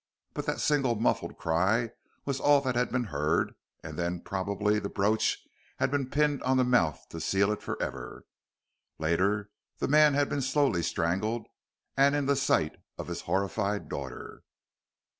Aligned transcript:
But 0.33 0.47
that 0.47 0.59
single 0.59 0.95
muffled 0.95 1.37
cry 1.37 1.91
was 2.25 2.39
all 2.39 2.59
that 2.61 2.73
had 2.73 2.91
been 2.91 3.03
heard, 3.03 3.53
and 3.83 3.99
then 3.99 4.19
probably 4.21 4.79
the 4.79 4.89
brooch 4.89 5.37
had 5.77 5.91
been 5.91 6.09
pinned 6.09 6.41
on 6.41 6.57
the 6.57 6.63
mouth 6.63 7.07
to 7.09 7.21
seal 7.21 7.51
it 7.51 7.61
for 7.61 7.79
ever. 7.79 8.25
Later 8.97 9.51
the 9.77 9.87
man 9.87 10.15
had 10.15 10.27
been 10.27 10.41
slowly 10.41 10.81
strangled, 10.81 11.45
and 11.95 12.15
in 12.15 12.25
the 12.25 12.35
sight 12.35 12.77
of 12.97 13.09
his 13.09 13.21
horrified 13.29 13.89
daughter. 13.89 14.41